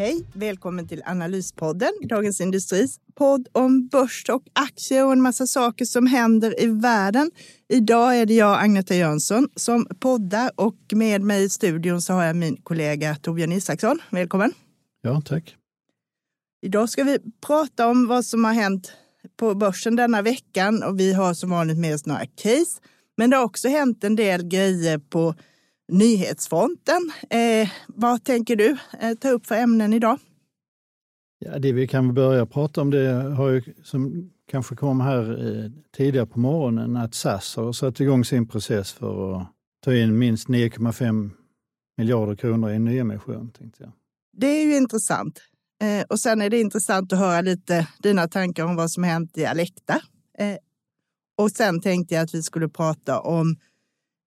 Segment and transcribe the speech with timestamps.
[0.00, 5.84] Hej, välkommen till Analyspodden, Dagens Industris podd om börs och aktier och en massa saker
[5.84, 7.30] som händer i världen.
[7.68, 12.24] Idag är det jag, Agneta Jönsson, som poddar och med mig i studion så har
[12.24, 13.98] jag min kollega Torbjörn Isaksson.
[14.10, 14.52] Välkommen!
[15.02, 15.56] Ja, tack.
[16.62, 18.92] Idag ska vi prata om vad som har hänt
[19.36, 22.80] på börsen denna veckan och vi har som vanligt med oss några case.
[23.16, 25.34] Men det har också hänt en del grejer på
[25.88, 27.12] nyhetsfronten.
[27.30, 30.18] Eh, vad tänker du eh, ta upp för ämnen idag?
[31.38, 35.70] Ja, det vi kan börja prata om det har ju, som kanske kom här eh,
[35.96, 39.46] tidigare på morgonen, att SAS har satt igång sin process för att
[39.84, 41.30] ta in minst 9,5
[41.96, 43.50] miljarder kronor i en nyemission.
[43.50, 43.92] Tänkte jag.
[44.36, 45.40] Det är ju intressant.
[45.82, 49.38] Eh, och sen är det intressant att höra lite dina tankar om vad som hänt
[49.38, 50.00] i Alecta.
[50.38, 50.56] Eh,
[51.38, 53.56] och sen tänkte jag att vi skulle prata om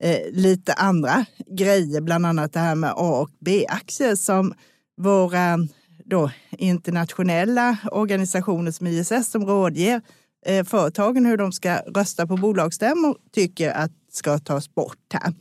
[0.02, 1.24] eh, lite andra
[1.56, 4.54] grejer, bland annat det här med A och B-aktier som
[4.96, 5.58] våra
[6.04, 10.02] då, internationella organisationer som ISS som rådger
[10.46, 15.32] eh, företagen hur de ska rösta på bolagsstämmor tycker att ska tas bort här.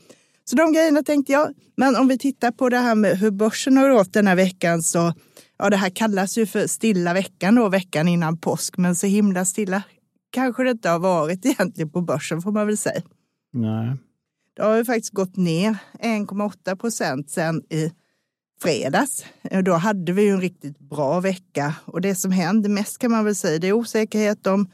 [0.45, 1.53] Så de grejerna tänkte jag.
[1.77, 4.83] Men om vi tittar på det här med hur börsen har gått den här veckan
[4.83, 5.13] så
[5.57, 9.45] ja, det här kallas ju för stilla veckan då, veckan innan påsk, men så himla
[9.45, 9.83] stilla
[10.31, 13.01] kanske det inte har varit egentligen på börsen får man väl säga.
[13.53, 13.97] Nej.
[14.53, 17.91] Det har ju faktiskt gått ner 1,8 procent sedan i
[18.61, 19.25] fredags.
[19.65, 23.25] Då hade vi ju en riktigt bra vecka och det som händer mest kan man
[23.25, 24.69] väl säga, det är osäkerhet om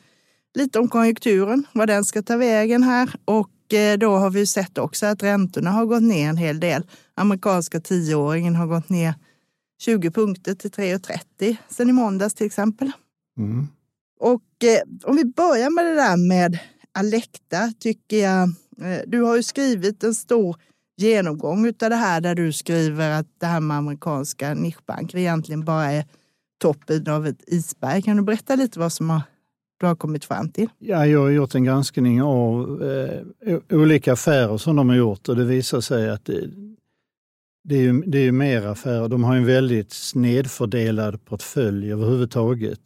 [0.55, 4.77] lite om konjunkturen, vad den ska ta vägen här och eh, då har vi sett
[4.77, 6.83] också att räntorna har gått ner en hel del.
[7.15, 9.13] Amerikanska tioåringen har gått ner
[9.81, 12.91] 20 punkter till 3,30 sen i måndags till exempel.
[13.37, 13.67] Mm.
[14.19, 16.59] Och eh, om vi börjar med det där med
[16.91, 18.49] Alecta tycker jag,
[18.81, 20.55] Eh, du har ju skrivit en stor
[20.97, 25.91] genomgång av det här där du skriver att det här med amerikanska nischbanker egentligen bara
[25.91, 26.05] är
[26.61, 28.01] toppen av ett isberg.
[28.01, 29.21] Kan du berätta lite vad som har,
[29.79, 30.67] du har kommit fram till?
[30.79, 35.35] Ja, jag har gjort en granskning av eh, olika affärer som de har gjort och
[35.35, 36.49] det visar sig att det,
[37.63, 39.07] det är ju, det är ju mer affärer.
[39.07, 42.79] De har en väldigt snedfördelad portfölj överhuvudtaget.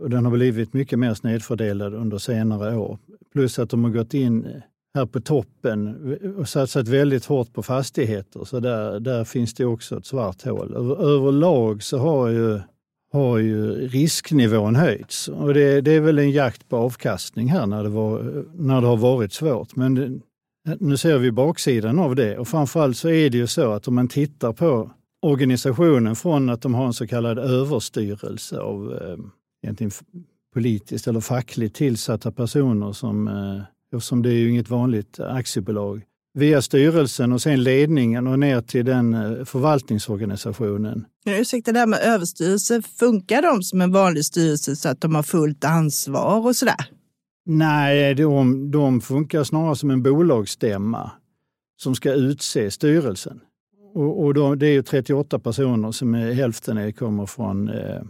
[0.00, 2.98] Och den har blivit mycket mer snedfördelad under senare år.
[3.32, 4.62] Plus att de har gått in eh,
[4.96, 8.44] här på toppen och satsat väldigt hårt på fastigheter.
[8.44, 10.74] Så där, där finns det också ett svart hål.
[10.76, 12.60] Över, överlag så har ju,
[13.12, 15.28] har ju risknivån höjts.
[15.28, 18.86] Och det, det, är väl en jakt på avkastning här när det, var, när det
[18.86, 19.76] har varit svårt.
[19.76, 20.20] Men det,
[20.80, 23.94] nu ser vi baksidan av det och framförallt så är det ju så att om
[23.94, 24.90] man tittar på
[25.22, 29.16] organisationen från att de har en så kallad överstyrelse av eh,
[29.62, 29.90] egentligen
[30.54, 33.62] politiskt eller fackligt tillsatta personer som eh,
[33.94, 36.02] eftersom det är ju inget vanligt aktiebolag.
[36.34, 41.04] Via styrelsen och sen ledningen och ner till den eh, förvaltningsorganisationen.
[41.26, 45.22] ursäkta, det här med överstyrelse, funkar de som en vanlig styrelse så att de har
[45.22, 46.86] fullt ansvar och sådär?
[47.46, 51.10] Nej, de, de funkar snarare som en bolagsstämma
[51.76, 53.40] som ska utse styrelsen.
[53.94, 58.02] Och, och då, det är ju 38 personer som är, hälften är, kommer från eh,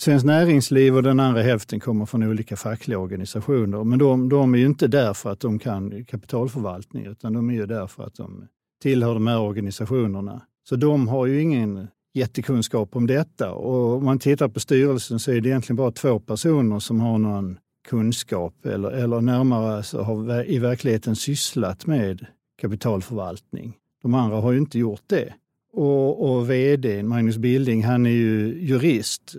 [0.00, 3.84] Svenskt Näringsliv och den andra hälften kommer från olika fackliga organisationer.
[3.84, 7.54] Men de, de är ju inte där för att de kan kapitalförvaltning, utan de är
[7.54, 8.46] ju där för att de
[8.82, 10.42] tillhör de här organisationerna.
[10.68, 13.52] Så de har ju ingen jättekunskap om detta.
[13.52, 17.18] Och om man tittar på styrelsen så är det egentligen bara två personer som har
[17.18, 17.58] någon
[17.88, 22.26] kunskap eller, eller närmare så har i verkligheten sysslat med
[22.60, 23.76] kapitalförvaltning.
[24.02, 25.34] De andra har ju inte gjort det.
[25.72, 29.36] Och, och vd, Magnus Bilding, han är ju jurist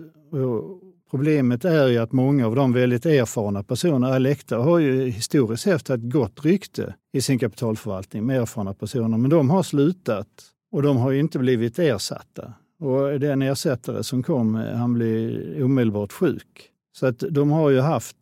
[1.10, 5.90] Problemet är ju att många av de väldigt erfarna personerna, Alecta har ju historiskt sett
[5.90, 10.28] ett gott rykte i sin kapitalförvaltning med erfarna personer, men de har slutat
[10.72, 12.52] och de har ju inte blivit ersatta.
[12.80, 16.68] Och den ersättare som kom, eh, han blev omedelbart sjuk.
[16.98, 18.16] Så att de har ju haft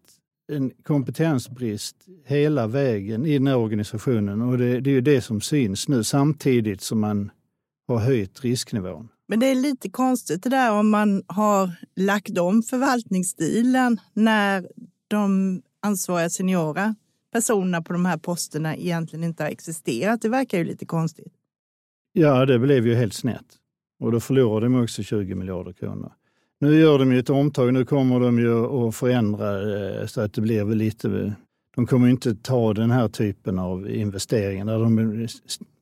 [0.52, 5.40] en kompetensbrist hela vägen i den här organisationen och det, det är ju det som
[5.40, 7.30] syns nu samtidigt som man
[7.88, 9.08] har höjt risknivån.
[9.30, 14.68] Men det är lite konstigt det där om man har lagt om förvaltningsstilen när
[15.08, 16.94] de ansvariga seniora
[17.32, 20.22] personerna på de här posterna egentligen inte har existerat.
[20.22, 21.32] Det verkar ju lite konstigt.
[22.12, 23.46] Ja, det blev ju helt snett.
[24.00, 26.12] Och då förlorade de också 20 miljarder kronor.
[26.60, 27.72] nu gör de ju ett omtag.
[27.72, 31.34] Nu kommer de ju att förändra eh, så att det blir väl lite...
[31.76, 34.64] De kommer inte ta den här typen av investeringar.
[34.64, 35.30] Där de är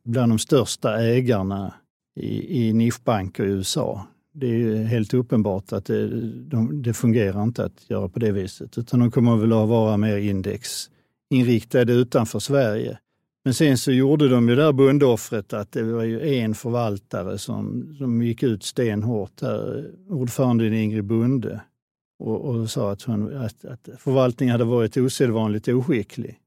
[0.05, 1.75] bland de största ägarna
[2.19, 4.07] i, i nischbanker i USA.
[4.33, 6.09] Det är ju helt uppenbart att det,
[6.41, 8.79] de, det fungerar inte att göra på det viset.
[8.79, 12.99] Utan de kommer väl att vara mer indexinriktade utanför Sverige.
[13.45, 17.39] Men sen så gjorde de ju det där bundoffret att det var ju en förvaltare
[17.39, 21.61] som, som gick ut stenhårt, där, ordföranden Ingrid Bunde,
[22.19, 26.39] och, och sa att, hon, att, att förvaltningen hade varit osedvanligt oskicklig.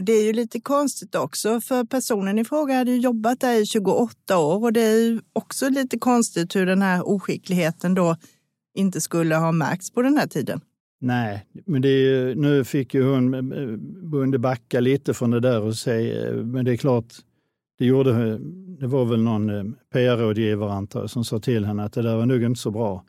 [0.00, 3.66] Det är ju lite konstigt också, för personen i fråga hade ju jobbat där i
[3.66, 8.16] 28 år och det är ju också lite konstigt hur den här oskickligheten då
[8.74, 10.60] inte skulle ha märkts på den här tiden.
[11.00, 13.76] Nej, men det är, nu fick ju hon eh,
[14.10, 17.14] Bunde backa lite från det där och säga, eh, men det är klart,
[17.78, 18.38] det, gjorde,
[18.80, 22.26] det var väl någon eh, PR-rådgivare antar som sa till henne att det där var
[22.26, 23.04] nog inte så bra.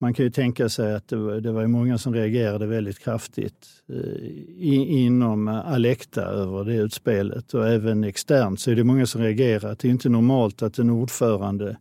[0.00, 3.66] Man kan ju tänka sig att det var, det var många som reagerade väldigt kraftigt
[3.88, 9.76] eh, inom Alecta över det utspelet och även externt så är det många som reagerar.
[9.80, 11.76] Det är inte normalt att en ordförande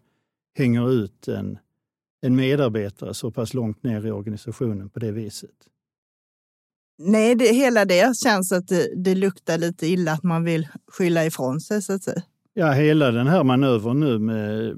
[0.57, 1.57] hänger ut en
[2.21, 5.55] en medarbetare så pass långt ner i organisationen på det viset.
[6.99, 11.25] Nej, det, hela det känns att det, det luktar lite illa att man vill skylla
[11.25, 12.23] ifrån sig så att säga.
[12.53, 14.75] Ja, hela den här manövern nu med,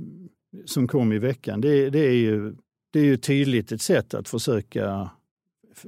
[0.65, 2.55] som kom i veckan, det, det, är ju,
[2.91, 5.09] det är ju tydligt ett sätt att försöka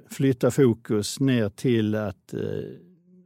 [0.09, 2.39] flytta fokus ner till att eh,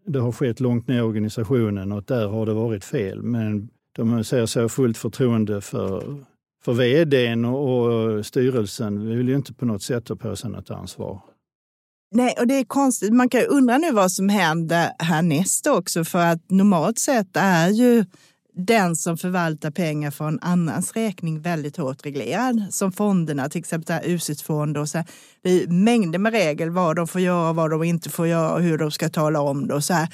[0.07, 3.21] det har skett långt ner i organisationen och där har det varit fel.
[3.23, 6.25] Men de säger sig ha fullt förtroende för
[6.65, 11.21] för vdn och styrelsen vill ju inte på något sätt ta på sig något ansvar.
[12.11, 13.13] Nej, och det är konstigt.
[13.13, 17.69] Man kan ju undra nu vad som händer härnäst också, för att normalt sett är
[17.69, 18.05] ju
[18.55, 22.67] den som förvaltar pengar för en annans räkning väldigt hårt reglerad.
[22.69, 24.81] Som fonderna, till exempel UCITS-fonder.
[24.81, 25.07] Och så här.
[25.41, 28.61] Det är mängder med regler vad de får göra, vad de inte får göra och
[28.61, 29.73] hur de ska tala om det.
[29.73, 30.09] Och så här.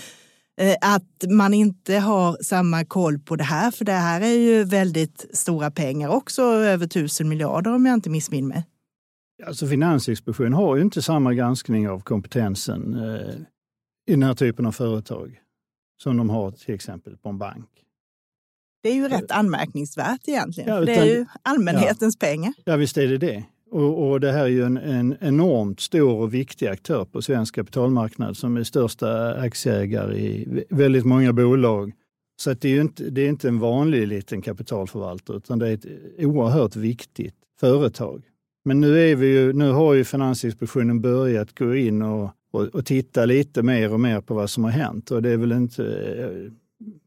[0.61, 4.63] Eh, att man inte har samma koll på det här, för det här är ju
[4.63, 8.65] väldigt stora pengar också, över tusen miljarder om jag inte missminner mig.
[9.47, 13.35] Alltså Finansinspektionen har ju inte samma granskning av kompetensen eh,
[14.07, 15.39] i den här typen av företag
[16.03, 17.69] som de har till exempel på en bank.
[18.81, 22.53] Det är ju rätt anmärkningsvärt egentligen, ja, utan, det är ju allmänhetens ja, pengar.
[22.65, 23.43] Ja, visst är det det.
[23.71, 27.55] Och, och, det här är ju en, en, enormt stor och viktig aktör på svensk
[27.55, 31.93] kapitalmarknad som är största aktieägare i väldigt många bolag.
[32.41, 35.73] Så det är ju inte, det är inte en vanlig liten kapitalförvaltare utan det är
[35.73, 35.85] ett
[36.17, 38.23] oerhört viktigt företag.
[38.65, 42.85] Men nu, är vi ju, nu har ju Finansinspektionen börjat gå in och, och, och
[42.85, 45.11] titta lite mer och mer på vad som har hänt.
[45.11, 45.83] Och det är väl inte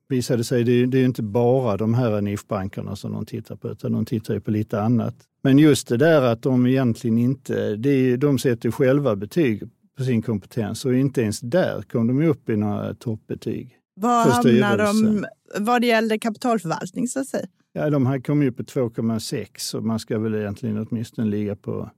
[0.08, 3.68] visade sig, det är, det är inte bara de här nischbankerna som de tittar på,
[3.68, 5.14] utan de tittar på lite annat.
[5.42, 9.62] Men just det där att de egentligen inte, det, de sätter själva betyg
[9.96, 13.78] på sin kompetens och inte ens där kom de upp i några toppbetyg.
[13.96, 15.26] Var hamnar de
[15.58, 17.46] vad det gäller kapitalförvaltning så att säga?
[17.72, 21.90] Ja, de här kom ju på 2,6 och man ska väl egentligen åtminstone ligga på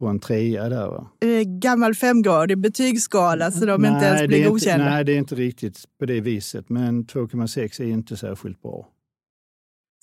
[0.00, 0.86] på en trea där.
[0.86, 1.10] Va?
[1.20, 4.84] Eh, gammal femgradig betygsskala så de nej, inte ens blir godkända?
[4.84, 8.88] Nej, det är inte riktigt på det viset, men 2,6 är inte särskilt bra.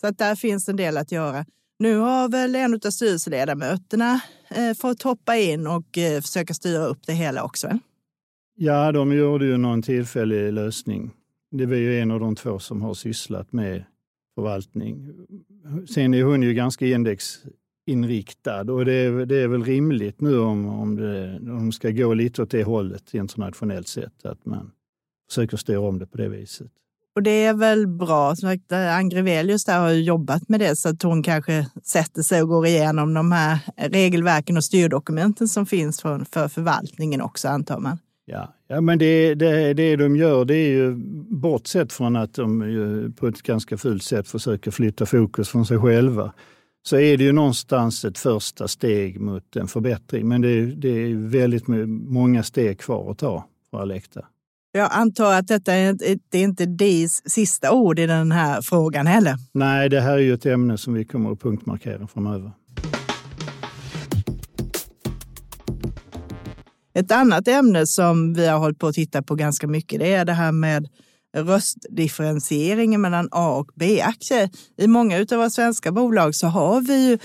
[0.02, 1.46] Så att där finns en del att göra.
[1.80, 7.00] Nu har väl en av styrelseledamöterna eh, fått hoppa in och eh, försöka styra upp
[7.06, 7.80] det hela också?
[8.56, 11.12] Ja, de gjorde ju någon tillfällig lösning.
[11.52, 13.84] Det var ju en av de två som har sysslat med
[14.36, 15.10] förvaltning.
[15.90, 17.40] Sen är hon ju ganska index
[17.88, 21.90] inriktad och det är, det är väl rimligt nu om, om, det, om de ska
[21.90, 24.72] gå lite åt det hållet internationellt sett, att man
[25.30, 26.72] försöker styra om det på det viset.
[27.16, 28.36] Och det är väl bra.
[28.72, 32.66] Ann Grevelius där har jobbat med det så att hon kanske sätter sig och går
[32.66, 37.98] igenom de här regelverken och styrdokumenten som finns för, för förvaltningen också antar man.
[38.26, 40.96] Ja, ja men det, det, det de gör det är ju
[41.30, 46.34] bortsett från att de på ett ganska fult sätt försöker flytta fokus från sig själva
[46.84, 50.28] så är det ju någonstans ett första steg mot en förbättring.
[50.28, 51.68] Men det är, det är väldigt
[52.10, 54.26] många steg kvar att ta för Alecta.
[54.72, 55.94] Jag antar att detta är,
[56.30, 59.36] det är inte DIs sista ord i den här frågan heller?
[59.52, 62.52] Nej, det här är ju ett ämne som vi kommer att punktmarkera framöver.
[66.94, 70.26] Ett annat ämne som vi har hållit på att titta på ganska mycket, det är
[70.26, 70.88] det här med
[71.44, 74.50] röstdifferentieringen mellan A och B-aktier.
[74.78, 77.18] I många av våra svenska bolag så har vi ju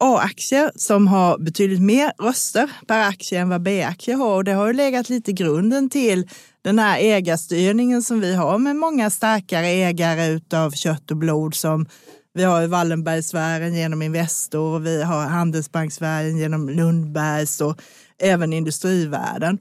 [0.00, 4.34] A-aktier som har betydligt mer röster per aktie än vad B-aktier har.
[4.34, 6.28] Och det har ju legat lite grunden till
[6.62, 11.86] den här ägarstyrningen som vi har med många starkare ägare utav kött och blod som
[12.34, 17.80] Vi har Wallenbergsfären genom Investor, och vi har Handelsbanksfären genom Lundbergs och
[18.18, 19.58] även industrivärden.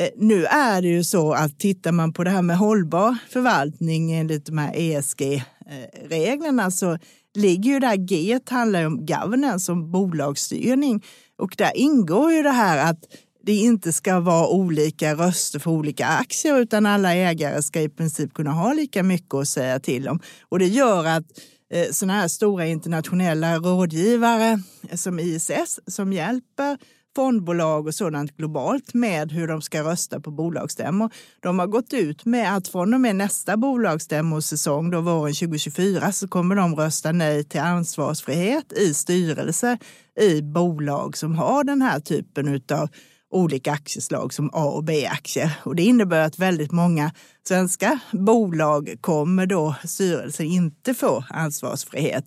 [0.00, 4.12] Eh, nu är det ju så att tittar man på det här med hållbar förvaltning
[4.12, 6.98] enligt de här ESG-reglerna eh, så
[7.34, 11.04] ligger ju där G handlar om governance, om bolagsstyrning.
[11.38, 12.98] Och där ingår ju det här att
[13.42, 18.34] det inte ska vara olika röster för olika aktier utan alla ägare ska i princip
[18.34, 20.20] kunna ha lika mycket att säga till om.
[20.48, 21.24] Och det gör att
[21.72, 24.62] eh, sådana här stora internationella rådgivare
[24.94, 26.78] som ISS som hjälper
[27.20, 31.10] fondbolag och sådant globalt med hur de ska rösta på bolagsstämmor.
[31.40, 36.28] De har gått ut med att från och med nästa bolagsstämmosäsong, då våren 2024, så
[36.28, 39.78] kommer de rösta nej till ansvarsfrihet i styrelser
[40.20, 42.88] i bolag som har den här typen av
[43.30, 45.60] olika aktieslag som A och B-aktier.
[45.64, 47.12] Och det innebär att väldigt många
[47.48, 52.24] svenska bolag kommer då styrelsen inte få ansvarsfrihet.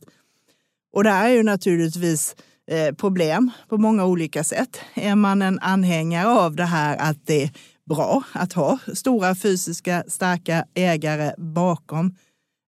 [0.94, 2.36] Och det här är ju naturligtvis
[2.72, 4.80] Eh, problem på många olika sätt.
[4.94, 7.52] Är man en anhängare av det här att det är
[7.86, 12.16] bra att ha stora fysiska starka ägare bakom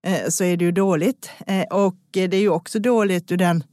[0.07, 1.29] eh, så är det ju dåligt.
[1.47, 3.63] Eh, och det är ju också dåligt ur den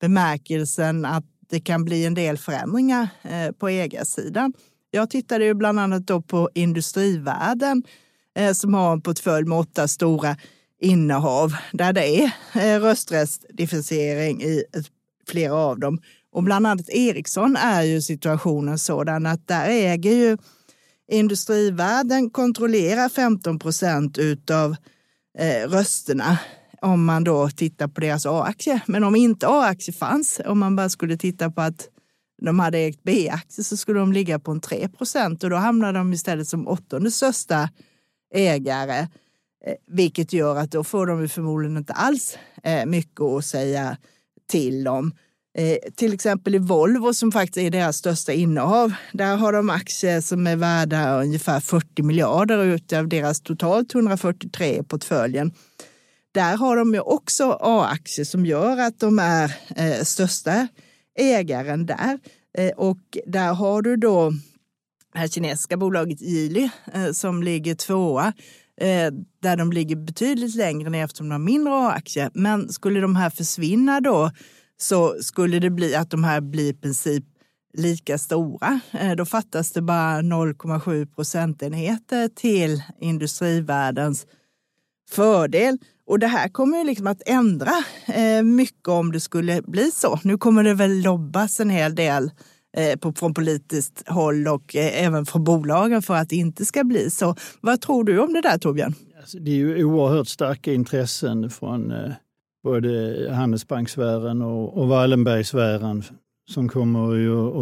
[0.00, 3.08] bemärkelsen att det kan bli en del förändringar
[3.52, 4.52] på ägarsidan.
[4.90, 7.82] Jag tittade ju bland annat då på industrivärden
[8.54, 10.36] som har en portfölj med åtta stora
[10.80, 14.95] innehav där det är rösträttsdifferentiering i ett
[15.28, 15.98] flera av dem.
[16.32, 20.36] Och bland annat Ericsson är ju situationen sådan att där äger ju
[21.08, 24.76] industrivärden kontrollerar 15 procent utav
[25.38, 26.38] eh, rösterna
[26.80, 28.80] om man då tittar på deras A-aktie.
[28.86, 31.88] Men om inte A-aktie fanns, om man bara skulle titta på att
[32.42, 35.92] de hade ägt B-aktie så skulle de ligga på en 3 procent och då hamnar
[35.92, 37.68] de istället som åttonde största
[38.34, 38.98] ägare.
[39.66, 43.96] Eh, vilket gör att då får de förmodligen inte alls eh, mycket att säga
[44.46, 45.12] till dem.
[45.58, 48.92] Eh, till exempel i Volvo som faktiskt är deras största innehav.
[49.12, 54.82] Där har de aktier som är värda ungefär 40 miljarder utav deras totalt 143 i
[54.82, 55.52] portföljen.
[56.32, 60.68] Där har de ju också A-aktier som gör att de är eh, största
[61.18, 62.18] ägaren där.
[62.58, 64.32] Eh, och där har du då
[65.12, 68.32] det här kinesiska bolaget Geely eh, som ligger tvåa
[68.80, 72.30] eh, där de ligger betydligt längre ner eftersom de har mindre A-aktier.
[72.34, 74.30] Men skulle de här försvinna då
[74.78, 77.24] så skulle det bli att de här blir i princip
[77.76, 78.80] lika stora.
[78.92, 84.26] Eh, då fattas det bara 0,7 procentenheter till industrivärldens
[85.10, 85.78] fördel.
[86.06, 87.72] Och det här kommer ju liksom att ändra
[88.06, 90.20] eh, mycket om det skulle bli så.
[90.24, 92.30] Nu kommer det väl lobbas en hel del
[92.76, 96.84] eh, på, från politiskt håll och eh, även från bolagen för att det inte ska
[96.84, 97.34] bli så.
[97.60, 98.94] Vad tror du om det där Torbjörn?
[99.20, 102.12] Alltså, det är ju oerhört starka intressen från eh,
[102.62, 106.04] både Handelsbanksfären och, och Wallenbergsfären
[106.50, 107.12] som kommer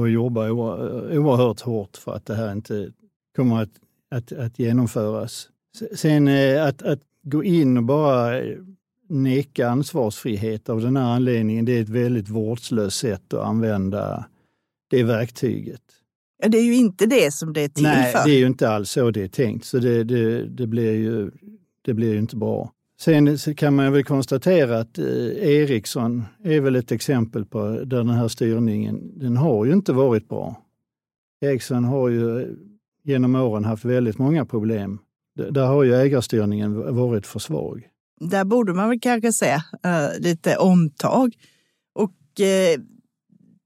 [0.04, 2.88] att jobba oerhört hårt för att det här inte
[3.36, 3.70] kommer att,
[4.10, 5.48] att, att genomföras.
[5.96, 8.40] Sen eh, att, att gå in och bara
[9.08, 14.24] neka ansvarsfrihet av den här anledningen, det är ett väldigt vårdslöst sätt att använda
[14.96, 15.80] det verktyget.
[16.48, 18.18] Det är ju inte det som det är till Nej, för.
[18.18, 20.92] Nej, det är ju inte alls så det är tänkt, så det, det, det, blir,
[20.92, 21.30] ju,
[21.82, 22.72] det blir ju inte bra.
[23.00, 25.04] Sen kan man väl konstatera att eh,
[25.48, 30.28] Ericsson är väl ett exempel på där den här styrningen, den har ju inte varit
[30.28, 30.62] bra.
[31.40, 32.56] Ericsson har ju
[33.04, 34.98] genom åren haft väldigt många problem.
[35.50, 37.88] Där har ju ägarstyrningen varit för svag.
[38.20, 41.34] Där borde man väl kanske se uh, lite omtag.
[41.94, 42.84] Och uh,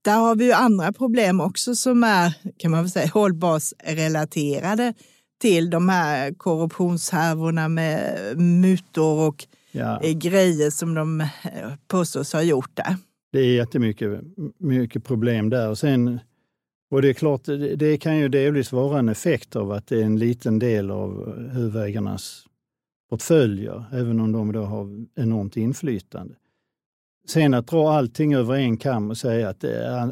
[0.08, 4.94] där har vi ju andra problem också som är, kan man säga, hållbarhetsrelaterade
[5.40, 10.02] till de här korruptionshärvorna med mutor och ja.
[10.02, 11.26] Eh, grejer som de eh,
[11.88, 12.96] påstås ha gjort där.
[13.32, 14.20] Det är jättemycket
[14.58, 15.70] mycket problem där.
[15.70, 16.20] Och, sen,
[16.90, 17.44] och det är klart,
[17.76, 21.36] det kan ju delvis vara en effekt av att det är en liten del av
[21.52, 22.44] huvudägarnas
[23.10, 26.34] portföljer, även om de då har enormt inflytande.
[27.30, 29.64] Sen att dra allting över en kam och säga att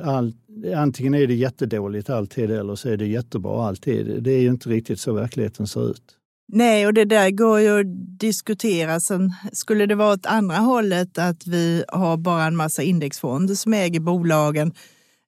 [0.02, 0.32] all,
[0.76, 4.22] antingen är det jättedåligt alltid eller så är det jättebra alltid.
[4.22, 6.02] Det är ju inte riktigt så verkligheten ser ut.
[6.48, 9.00] Nej, och det där går ju att diskutera.
[9.00, 13.74] Sen skulle det vara åt andra hållet, att vi har bara en massa indexfonder som
[13.74, 14.72] äger bolagen,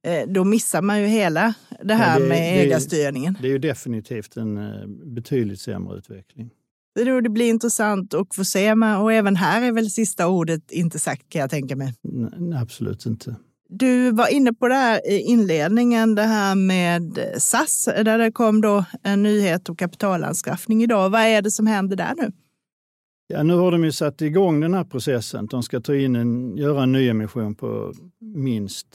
[0.07, 1.55] eh, då missar man ju hela
[1.85, 3.39] det här ja, det, med ägarstyrningen.
[3.43, 6.51] Det är ju definitivt en eh, betydligt sämre utveckling.
[6.95, 11.29] Det blir intressant att få se, och även här är väl sista ordet inte sagt
[11.29, 11.95] kan jag tänka mig.
[12.03, 13.37] Nej, absolut inte.
[13.69, 18.61] Du var inne på det här i inledningen, det här med SAS, där det kom
[18.61, 21.11] då en nyhet om kapitalanskaffning idag.
[21.11, 22.33] Vad är det som händer där nu?
[23.27, 25.47] Ja, nu har de ju satt igång den här processen.
[25.47, 28.87] De ska ta in en, göra en nyemission på minst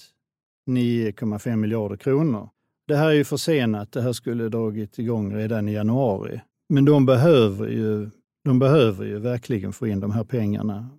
[0.70, 2.50] 9,5 miljarder kronor.
[2.88, 3.92] Det här är ju försenat.
[3.92, 6.42] Det här skulle dragit igång redan i januari.
[6.74, 8.10] Men de behöver ju,
[8.46, 10.90] de behöver ju verkligen få in de här pengarna.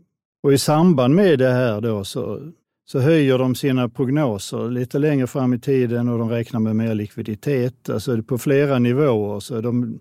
[0.43, 2.53] Och i samband med det här då så,
[2.85, 6.95] så höjer de sina prognoser lite längre fram i tiden och de räknar med mer
[6.95, 9.41] likviditet, alltså på flera nivåer.
[9.41, 10.01] Så de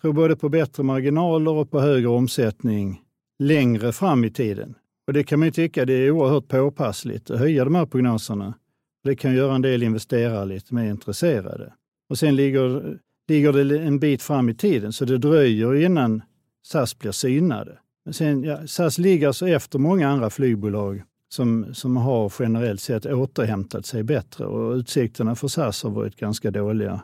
[0.00, 3.00] tror både på bättre marginaler och på högre omsättning
[3.38, 4.74] längre fram i tiden.
[5.06, 8.54] Och det kan man ju tycka det är oerhört påpassligt att höja de här prognoserna.
[9.04, 11.72] Det kan göra en del investerare lite mer intresserade.
[12.08, 12.98] Och sen ligger,
[13.28, 16.22] ligger det en bit fram i tiden, så det dröjer innan
[16.66, 17.78] SAS blir synade.
[18.04, 23.06] Men sen, ja, SAS ligger alltså efter många andra flygbolag som, som har generellt sett
[23.06, 27.02] återhämtat sig bättre och utsikterna för SAS har varit ganska dåliga.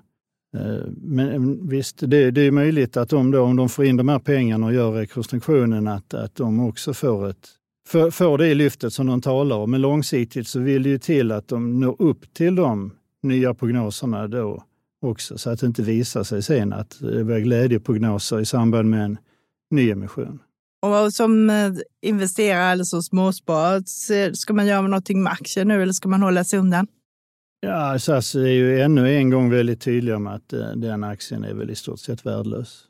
[0.56, 3.96] Eh, men mm, visst, det, det är möjligt att de då, om de får in
[3.96, 7.48] de här pengarna och gör rekonstruktionen, att, att de också får, ett,
[7.88, 9.70] för, får det lyftet som de talar om.
[9.70, 14.28] Men långsiktigt så vill det ju till att de når upp till de nya prognoserna
[14.28, 14.64] då
[15.06, 19.04] också, så att det inte visar sig sen att det blir glädjeprognoser i samband med
[19.04, 19.18] en
[19.70, 20.42] nyemission.
[20.82, 23.82] Och som eh, investerare eller som småsparare,
[24.34, 26.86] ska man göra någonting med aktier nu eller ska man hålla sig undan?
[27.60, 31.54] Ja, SAS är ju ännu en gång väldigt tydliga med att eh, den aktien är
[31.54, 32.84] väl i stort sett värdelös.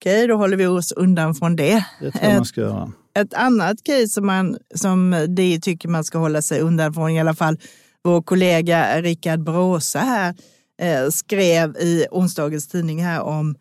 [0.00, 1.86] Okej, då håller vi oss undan från det.
[2.00, 2.92] Det tror man ska göra.
[3.18, 7.20] Ett annat case som, man, som de tycker man ska hålla sig undan från, i
[7.20, 7.56] alla fall
[8.04, 10.34] vår kollega Rickard Bråsa här,
[10.82, 13.54] eh, skrev i onsdagens tidning här om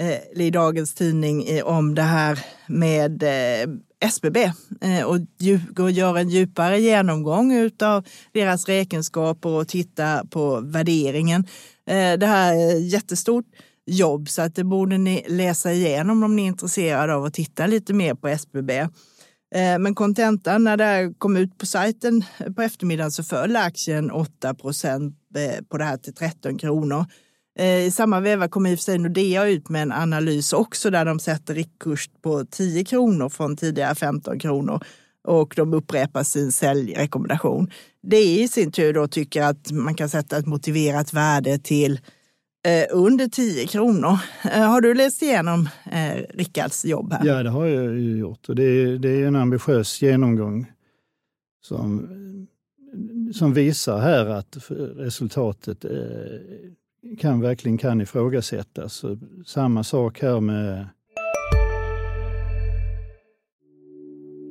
[0.00, 3.68] eh, i dagens tidning om det här med eh,
[4.00, 4.36] SBB
[4.80, 5.18] eh, och,
[5.78, 11.46] och gör en djupare genomgång av deras räkenskaper och titta på värderingen.
[11.86, 13.44] Eh, det här är jättestort
[13.86, 17.66] jobb så att det borde ni läsa igenom om ni är intresserade av att titta
[17.66, 18.70] lite mer på SBB.
[19.54, 22.24] Eh, men kontentan när det kom ut på sajten
[22.56, 27.04] på eftermiddagen så föll aktien 8 procent Eh, på det här till 13 kronor.
[27.58, 30.90] Eh, I samma veva kom i och för sig Nordea ut med en analys också
[30.90, 34.84] där de sätter riktkurs på 10 kronor från tidigare 15 kronor
[35.24, 37.70] och de upprepar sin säljrekommendation.
[38.02, 42.00] Det i sin tur då tycker att man kan sätta ett motiverat värde till
[42.66, 44.18] eh, under 10 kronor.
[44.42, 47.26] Har du läst igenom eh, Rickards jobb här?
[47.26, 50.66] Ja, det har jag ju gjort och det är, det är en ambitiös genomgång
[51.64, 52.08] som,
[53.32, 54.56] som visar här att
[54.96, 55.90] resultatet eh,
[57.18, 59.04] kan verkligen kan ifrågasättas.
[59.46, 60.86] Samma sak här med...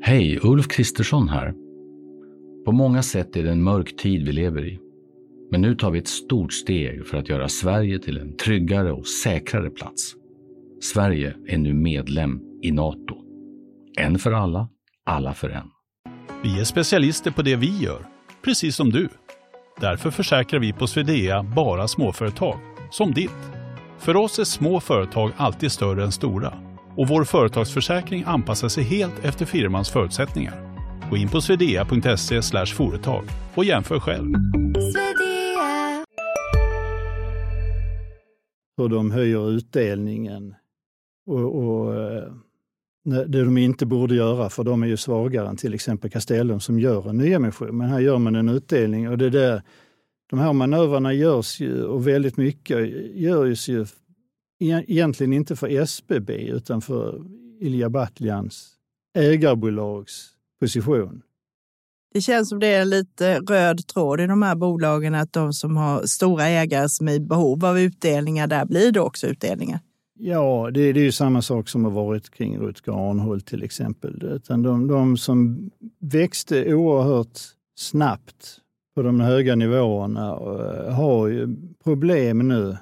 [0.01, 1.53] Hej, Ulf Kristersson här.
[2.65, 4.79] På många sätt är det en mörk tid vi lever i.
[5.51, 9.07] Men nu tar vi ett stort steg för att göra Sverige till en tryggare och
[9.07, 10.13] säkrare plats.
[10.81, 13.15] Sverige är nu medlem i Nato.
[13.97, 14.69] En för alla,
[15.03, 15.67] alla för en.
[16.43, 18.05] Vi är specialister på det vi gör,
[18.45, 19.09] precis som du.
[19.79, 22.59] Därför försäkrar vi på Swedea bara småföretag,
[22.91, 23.51] som ditt.
[23.99, 26.53] För oss är små företag alltid större än stora
[26.97, 30.77] och vår företagsförsäkring anpassar sig helt efter firmans förutsättningar.
[31.09, 33.23] Gå in på swedea.se företag
[33.55, 34.33] och jämför själv.
[38.77, 40.55] Hur de höjer utdelningen
[41.27, 42.33] och, och eh,
[43.05, 46.79] det de inte borde göra, för de är ju svagare än till exempel Castellum som
[46.79, 47.77] gör en nyemission.
[47.77, 49.61] Men här gör man en utdelning och det där,
[50.29, 53.81] de här manövrarna görs ju, och väldigt mycket görs ju
[54.61, 57.21] e-, egentligen inte för SBB utan för
[57.59, 58.69] Ilja Batljans
[59.17, 61.21] ägarbolags position.
[62.13, 65.53] Det känns som det är en lite röd tråd i de här bolagen att de
[65.53, 69.79] som har stora ägare som är i behov av utdelningar, där blir det också utdelningar.
[70.19, 74.23] Ja, det, det är ju samma sak som har varit kring Rutger Arnhult till exempel.
[74.23, 77.39] Utan de, de som växte oerhört
[77.77, 78.57] snabbt
[78.95, 82.77] på de höga nivåerna eh, har ju problem nu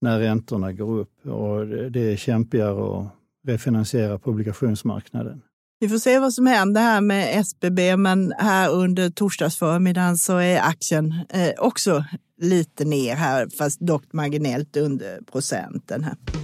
[0.00, 3.06] när räntorna går upp och det är kämpigare att
[3.46, 5.42] refinansiera på obligationsmarknaden.
[5.80, 10.60] Vi får se vad som händer här med SBB, men här under torsdagsförmiddagen så är
[10.60, 12.04] aktien eh, också
[12.40, 16.04] lite ner här, fast dock marginellt under procenten.
[16.04, 16.41] här.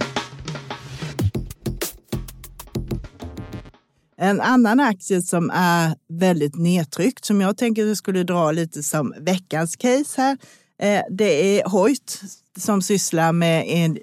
[4.21, 8.83] En annan aktie som är väldigt nedtryckt, som jag tänker att jag skulle dra lite
[8.83, 10.37] som veckans case här,
[10.81, 12.21] eh, det är Hoyt
[12.57, 13.97] som sysslar med en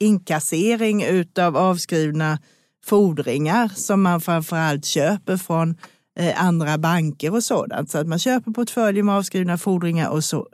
[0.00, 1.04] inkassering
[1.38, 2.38] av avskrivna
[2.84, 5.76] fordringar som man framförallt köper från
[6.18, 7.90] eh, andra banker och sådant.
[7.90, 10.46] Så att man köper portföljer med avskrivna fordringar och så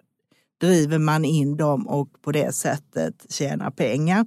[0.60, 4.20] driver man in dem och på det sättet tjänar pengar.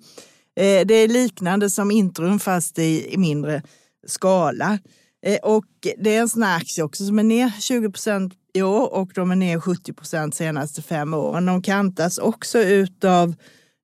[0.55, 3.61] Eh, det är liknande som Intrum fast i mindre
[4.07, 4.79] skala.
[5.25, 5.65] Eh, och
[5.97, 9.11] det är en sån här aktie också som är ner 20 procent i år och
[9.15, 11.45] de är ner 70 procent senaste fem åren.
[11.45, 13.35] De kantas också utav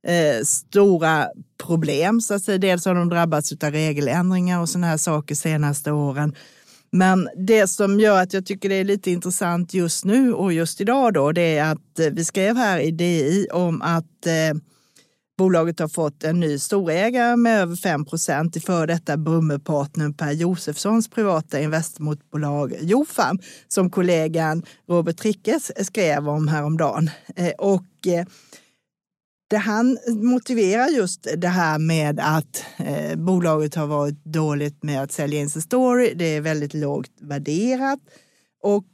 [0.08, 1.28] eh, stora
[1.64, 2.22] problem.
[2.22, 2.58] Så att säga.
[2.58, 6.36] Dels har de drabbats av regeländringar och sådana här saker senaste åren.
[6.92, 10.82] Men det som gör att jag tycker det är lite intressant just nu och just
[10.82, 14.60] idag då, det är att eh, vi skrev här i DI om att eh,
[15.38, 20.32] bolaget har fått en ny storägare med över 5 procent i före detta Brummerpartnern Per
[20.32, 27.10] Josefssons privata investmentbolag Jofam som kollegan Robert Trickes skrev om häromdagen.
[27.36, 28.26] Eh, och eh,
[29.50, 35.12] det han motiverar just det här med att eh, bolaget har varit dåligt med att
[35.12, 36.14] sälja in sin story.
[36.16, 38.00] Det är väldigt lågt värderat
[38.64, 38.86] och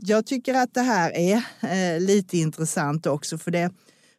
[0.00, 3.70] jag tycker att det här är lite intressant också för det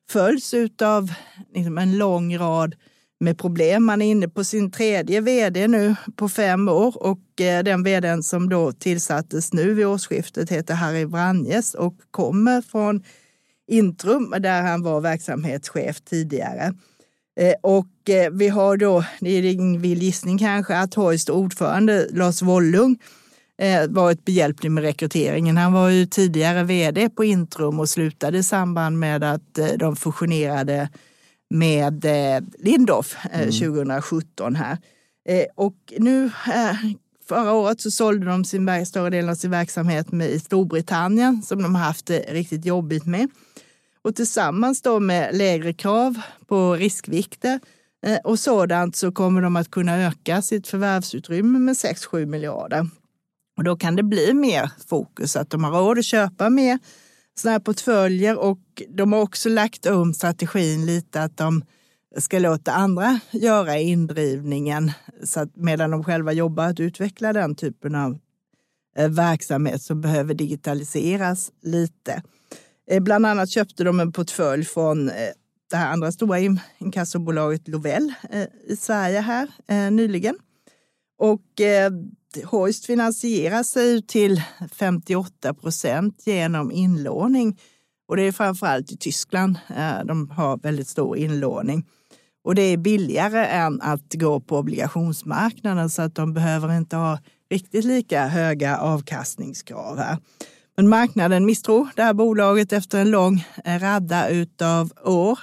[0.09, 1.13] följs av
[1.53, 2.75] liksom, en lång rad
[3.19, 3.85] med problem.
[3.85, 8.23] Man är inne på sin tredje vd nu på fem år och eh, den vdn
[8.23, 13.03] som då tillsattes nu vid årsskiftet heter Harry Vranjes och kommer från
[13.67, 16.73] Intrum där han var verksamhetschef tidigare.
[17.39, 22.07] Eh, och eh, vi har då, det är ingen vild gissning kanske, att Hoist ordförande
[22.11, 22.97] Lars Wollung
[23.57, 25.57] eh, varit behjälplig med rekryteringen.
[25.57, 30.89] Han var ju tidigare vd på Intrum och slutade i samband med att de fusionerade
[31.49, 32.05] med
[32.57, 33.51] Lindorff mm.
[33.51, 34.77] 2017 här.
[35.55, 36.31] Och nu
[37.27, 41.61] Förra året så sålde de sin större delen av sin verksamhet med, i Storbritannien som
[41.61, 43.29] de har haft det riktigt jobbigt med.
[44.01, 47.59] Och tillsammans då med lägre krav på riskvikter
[48.05, 52.87] eh, och sådant så kommer de att kunna öka sitt förvärvsutrymme med 6-7 miljarder.
[53.57, 56.79] Och då kan det bli mer fokus, att de har råd att köpa mer
[57.39, 61.63] sådana här portföljer och de har också lagt om strategin lite att de
[62.17, 64.91] ska låta andra göra indrivningen
[65.23, 68.17] så att medan de själva jobbar att utveckla den typen av
[68.97, 72.21] eh, verksamhet som behöver digitaliseras lite.
[72.91, 75.15] Eh, bland annat köpte de en portfölj från eh,
[75.69, 76.39] det här andra stora
[76.77, 78.13] inkassobolaget Lovell
[78.67, 79.49] i Sverige här
[79.89, 80.35] nyligen.
[81.17, 81.61] Och
[82.45, 87.59] Hoist finansierar sig till 58 procent genom inlåning.
[88.07, 91.85] Och det är framförallt i Tyskland eh, de har väldigt stor inlåning.
[92.43, 97.19] Och det är billigare än att gå på obligationsmarknaden så att de behöver inte ha
[97.49, 100.17] riktigt lika höga avkastningskrav här.
[100.77, 105.39] Men marknaden misstror det här bolaget efter en lång eh, radda utav år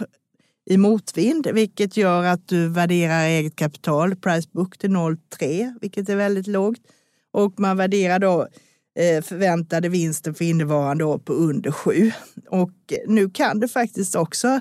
[0.66, 6.16] i motvind, vilket gör att du värderar eget kapital, price book till 0,3, vilket är
[6.16, 6.80] väldigt lågt.
[7.32, 8.48] Och man värderar då
[8.98, 12.12] eh, förväntade vinsten för innevarande år på under 7.
[12.48, 12.72] Och
[13.06, 14.60] nu kan det faktiskt också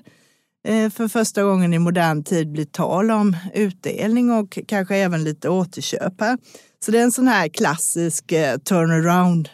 [0.68, 5.50] eh, för första gången i modern tid bli tal om utdelning och kanske även lite
[5.50, 6.38] återköp här.
[6.86, 9.50] Så det är en sån här klassisk eh, turnaround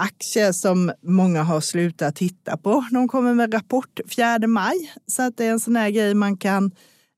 [0.00, 2.84] aktie som många har slutat titta på.
[2.90, 6.36] De kommer med rapport 4 maj, så att det är en sån här grej man
[6.36, 6.70] kan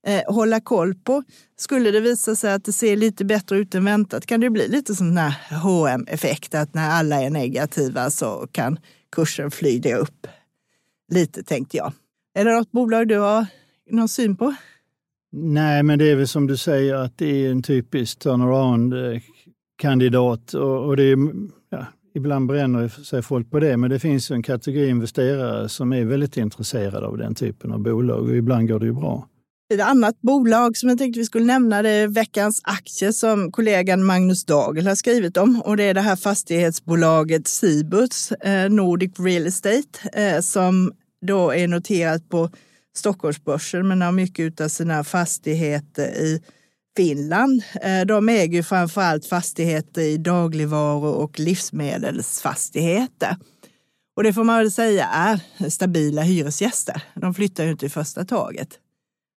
[0.07, 1.23] eh, hålla koll på.
[1.57, 4.67] Skulle det visa sig att det ser lite bättre ut än väntat kan det bli
[4.67, 8.79] lite sån här hm effekt att när alla är negativa så kan
[9.11, 10.27] kursen flyga upp
[11.11, 11.93] lite tänkte jag.
[12.35, 13.45] Är det något bolag du har
[13.91, 14.55] någon syn på?
[15.31, 20.53] Nej, men det är väl som du säger att det är en typisk turnaround-kandidat.
[20.53, 21.17] Eh, och, och det är,
[22.13, 26.37] ibland bränner sig folk på det, men det finns en kategori investerare som är väldigt
[26.37, 29.27] intresserade av den typen av bolag och ibland går det ju bra.
[29.73, 34.03] Ett annat bolag som jag tänkte vi skulle nämna det är veckans aktie som kollegan
[34.03, 35.61] Magnus Dagel har skrivit om.
[35.61, 40.91] Och det är det här fastighetsbolaget Cibus, eh, Nordic Real Estate, eh, som
[41.25, 42.49] då är noterat på
[42.95, 46.41] Stockholmsbörsen men har mycket av sina fastigheter i
[46.95, 47.63] Finland.
[47.81, 53.37] Eh, de äger ju framförallt fastigheter i dagligvaru och livsmedelsfastigheter.
[54.15, 57.03] Och det får man väl säga är stabila hyresgäster.
[57.15, 58.69] De flyttar ju inte i första taget.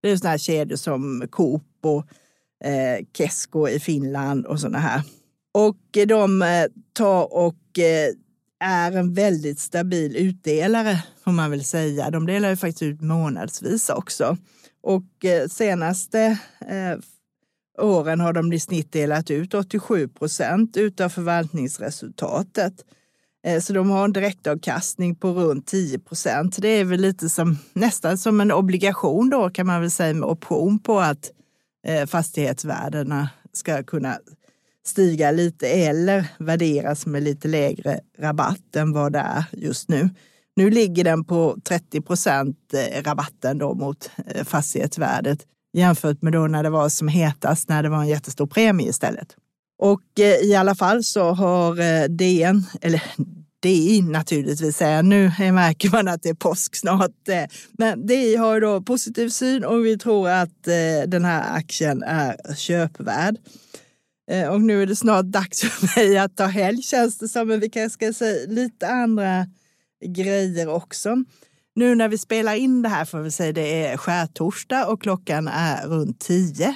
[0.02, 2.08] Det är sådana här kedjor som Coop och
[2.68, 5.02] eh, Kesko i Finland och sådana här.
[5.54, 8.14] Och eh, de eh, tar och eh,
[8.60, 12.10] är en väldigt stabil utdelare får man väl säga.
[12.10, 14.38] De delar ju faktiskt ut månadsvis också.
[14.84, 17.00] Och senaste eh,
[17.78, 22.74] åren har de i snitt delat ut 87 procent utav förvaltningsresultatet.
[23.46, 26.58] Eh, så de har en direktavkastning på runt 10 procent.
[26.62, 30.30] Det är väl lite som nästan som en obligation då kan man väl säga med
[30.30, 31.32] option på att
[31.88, 34.18] eh, fastighetsvärdena ska kunna
[34.86, 40.10] stiga lite eller värderas med lite lägre rabatt än vad det är just nu.
[40.56, 44.12] Nu ligger den på 30 procent eh, rabatten då mot
[44.46, 48.90] fastighetsvärdet jämfört med då när det var som hetast, när det var en jättestor premie
[48.90, 49.36] istället.
[49.78, 53.04] Och eh, i alla fall så har eh, DN, eller
[53.60, 57.30] DI naturligtvis säger nu märker man att det är påsk snart.
[57.30, 60.64] Eh, men DI har då positiv syn och vi tror att
[61.08, 63.36] den här aktien är köpvärd.
[64.52, 67.60] Och nu är det snart dags för mig att ta helg känns det som, men
[67.60, 69.48] vi kanske ska säga lite andra
[70.06, 71.16] grejer också.
[71.76, 75.48] Nu när vi spelar in det här får vi säga det är skärtorsdag och klockan
[75.48, 76.76] är runt tio.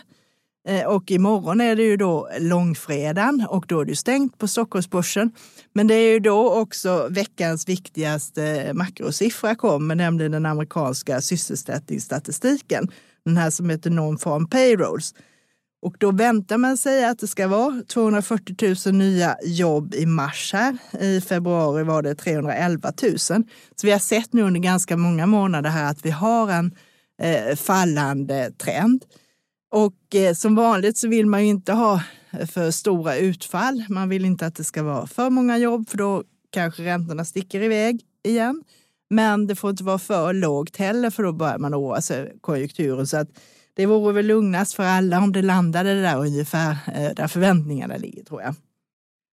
[0.68, 5.32] Eh, och imorgon är det ju då långfredagen och då är det stängt på Stockholmsbörsen.
[5.74, 12.88] Men det är ju då också veckans viktigaste makrosiffra kommer, nämligen den amerikanska sysselsättningsstatistiken.
[13.26, 15.14] Den här som heter Non-Farm Payrolls.
[15.82, 20.54] Och då väntar man sig att det ska vara 240 000 nya jobb i mars
[20.54, 20.78] här.
[21.00, 23.18] I februari var det 311 000.
[23.20, 23.44] Så
[23.84, 26.72] vi har sett nu under ganska många månader här att vi har en
[27.22, 29.06] eh, fallande trend.
[29.72, 32.02] Och eh, som vanligt så vill man ju inte ha
[32.52, 33.86] för stora utfall.
[33.90, 37.62] Man vill inte att det ska vara för många jobb för då kanske räntorna sticker
[37.62, 38.64] iväg igen.
[39.10, 42.34] Men det får inte vara för lågt heller för då börjar man oroa alltså sig
[42.42, 43.08] konjunkturen.
[43.08, 43.30] Så att
[43.80, 48.24] det vore väl lugnast för alla om det landade där ungefär eh, där förväntningarna ligger
[48.24, 48.56] tror jag.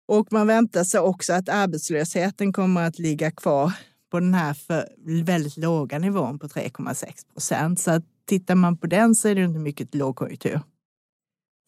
[0.09, 3.73] Och man väntar sig också att arbetslösheten kommer att ligga kvar
[4.11, 4.89] på den här för
[5.25, 7.81] väldigt låga nivån på 3,6 procent.
[7.81, 10.61] Så att tittar man på den så är det inte mycket lågkonjunktur.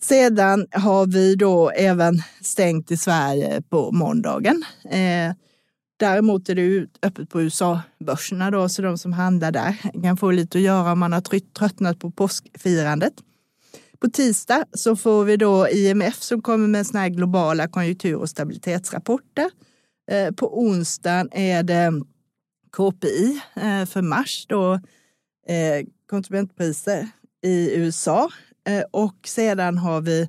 [0.02, 4.64] Sedan har vi då även stängt i Sverige på måndagen.
[4.84, 5.34] Eh,
[6.02, 10.58] däremot är det öppet på USA-börserna då, så de som handlar där kan få lite
[10.58, 11.20] att göra om man har
[11.58, 13.12] tröttnat på påskfirandet.
[13.98, 18.30] På tisdag så får vi då IMF som kommer med såna här globala konjunktur och
[18.30, 19.50] stabilitetsrapporter.
[20.10, 21.92] Eh, på onsdagen är det
[22.76, 24.74] KPI eh, för mars då
[25.48, 27.08] eh, konsumentpriser
[27.42, 28.30] i USA.
[28.90, 30.28] Och sedan har vi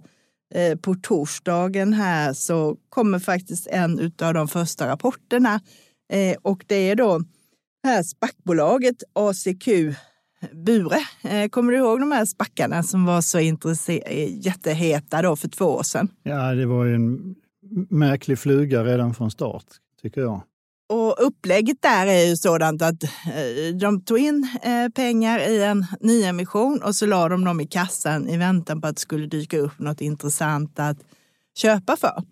[0.55, 5.59] Eh, på torsdagen här så kommer faktiskt en av de första rapporterna.
[6.13, 7.21] Eh, och det är då
[7.83, 9.67] här SPAC-bolaget ACQ
[10.65, 10.99] Bure.
[11.23, 13.39] Eh, kommer du ihåg de här spackarna som var så
[14.29, 16.07] jätteheta då för två år sedan?
[16.23, 17.35] Ja, det var ju en
[17.89, 19.65] märklig fluga redan från start,
[20.01, 20.41] tycker jag.
[20.89, 25.85] Och upplägget där är ju sådant att eh, de tog in eh, pengar i en
[25.99, 29.57] nyemission och så la de dem i kassan i väntan på att det skulle dyka
[29.57, 30.97] upp något intressant att
[31.55, 32.23] köpa för.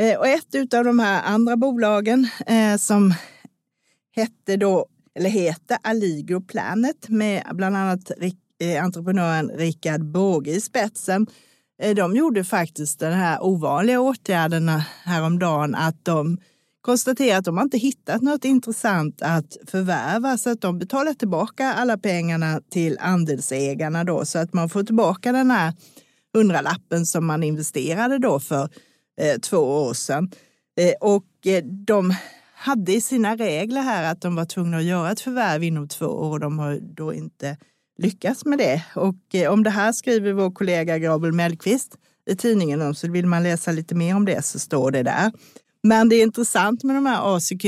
[0.00, 2.28] Eh, och ett av de här andra bolagen
[2.78, 3.14] som
[4.16, 8.10] hette då, eller heter Alligro Planet med bland annat
[8.80, 11.26] entreprenören Rickard Båge i spetsen.
[11.96, 14.68] De gjorde faktiskt den här ovanliga åtgärden
[15.04, 16.38] häromdagen att de
[16.88, 21.72] konstaterar att de har inte hittat något intressant att förvärva så att de betalar tillbaka
[21.72, 25.72] alla pengarna till andelsägarna då så att man får tillbaka den här
[26.34, 28.68] hundralappen som man investerade då för
[29.20, 30.30] eh, två år sedan.
[30.80, 32.14] Eh, och eh, de
[32.54, 36.06] hade i sina regler här att de var tvungna att göra ett förvärv inom två
[36.06, 37.56] år och de har då inte
[37.98, 38.82] lyckats med det.
[38.94, 41.96] Och eh, om det här skriver vår kollega Gabriel Mellqvist
[42.30, 45.32] i tidningen så vill man läsa lite mer om det så står det där.
[45.88, 47.64] Men det är intressant med de här ACQ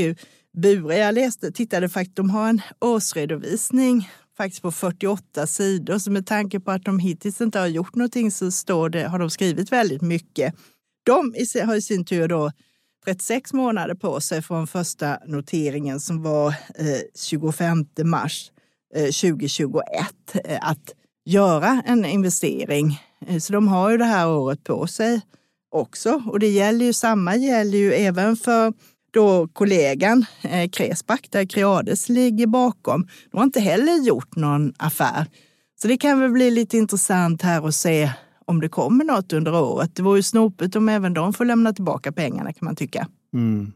[0.57, 0.97] Bure.
[0.97, 5.97] Jag läste, tittade faktiskt, de har en årsredovisning faktiskt på 48 sidor.
[5.97, 9.19] Så med tanke på att de hittills inte har gjort någonting så står det, har
[9.19, 10.55] de skrivit väldigt mycket.
[11.03, 11.33] De
[11.65, 12.51] har i sin tur då
[13.05, 18.51] 36 månader på sig från första noteringen som var eh, 25 mars
[18.95, 19.83] eh, 2021
[20.45, 20.93] eh, att
[21.25, 23.01] göra en investering.
[23.41, 25.21] Så de har ju det här året på sig
[25.71, 26.23] också.
[26.25, 28.73] Och det gäller ju, samma gäller ju även för
[29.11, 33.07] då kollegan eh, Cresback, där Creades ligger bakom.
[33.31, 35.25] De har inte heller gjort någon affär.
[35.81, 38.11] Så det kan väl bli lite intressant här att se
[38.45, 39.95] om det kommer något under året.
[39.95, 43.07] Det vore ju snopet om även de får lämna tillbaka pengarna kan man tycka.
[43.33, 43.71] Mm.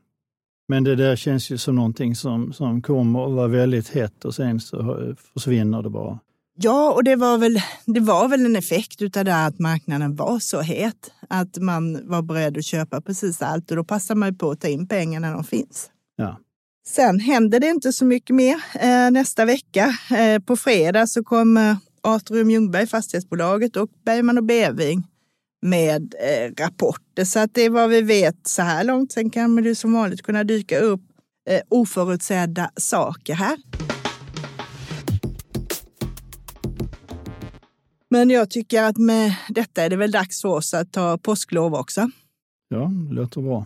[0.68, 4.36] Men det där känns ju som någonting som, som kommer att vara väldigt hett och
[4.36, 6.20] sen så försvinner det bara.
[6.58, 10.40] Ja, och det var väl, det var väl en effekt av det att marknaden var
[10.40, 11.12] så het.
[11.30, 14.68] Att man var beredd att köpa precis allt och då passar man på att ta
[14.68, 15.90] in pengar när de finns.
[16.16, 16.40] Ja.
[16.88, 19.98] Sen händer det inte så mycket mer eh, nästa vecka.
[20.18, 25.08] Eh, på fredag så kommer Atrium Ljungberg, fastighetsbolaget och Bergman och Beving
[25.62, 27.26] med eh, rapporter.
[27.26, 29.12] Så att det är vad vi vet så här långt.
[29.12, 31.02] Sen kan det som vanligt kunna dyka upp
[31.70, 33.58] oförutsedda saker här.
[38.10, 41.74] Men jag tycker att med detta är det väl dags för oss att ta påsklov
[41.74, 42.10] också.
[42.70, 43.66] Ja, det låter bra.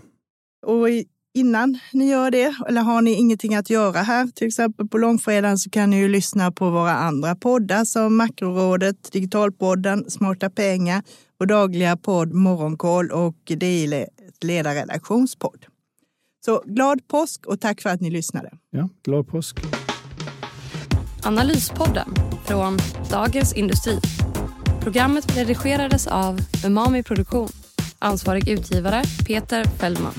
[0.66, 0.88] Och
[1.34, 5.58] innan ni gör det, eller har ni ingenting att göra här, till exempel på långfredagen,
[5.58, 11.04] så kan ni ju lyssna på våra andra poddar som Makrorådet, Digitalpodden, Smarta pengar,
[11.40, 14.08] vår dagliga podd Morgonkoll och det är
[14.42, 15.66] ledarredaktionspodd.
[16.46, 18.52] Så glad påsk och tack för att ni lyssnade.
[18.70, 19.60] Ja, glad påsk.
[21.24, 22.14] Analyspodden
[22.50, 22.78] från
[23.10, 24.00] Dagens Industri.
[24.82, 27.50] Programmet redigerades av Umami Produktion.
[28.00, 30.14] Ansvarig utgivare Peter Fellman.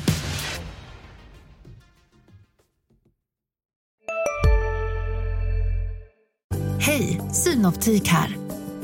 [6.78, 8.36] Hej, Synoptik här.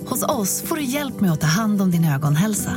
[0.07, 2.73] Hos oss får du hjälp med att ta hand om din ögonhälsa.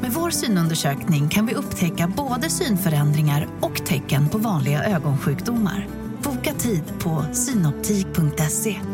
[0.00, 5.88] Med vår synundersökning kan vi upptäcka både synförändringar och tecken på vanliga ögonsjukdomar.
[6.22, 8.93] Boka tid på synoptik.se.